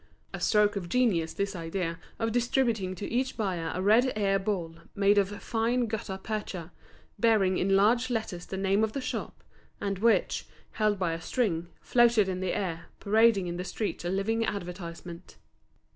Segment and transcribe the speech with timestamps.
[0.33, 4.77] A stroke of genius this idea of distributing to each buyer a red air ball
[4.95, 6.71] made of fine gutta percha,
[7.19, 9.43] bearing in large letters the name of the shop,
[9.79, 14.09] and which, held by a string, floated in the air, parading in the streets a
[14.09, 15.37] living advertisement.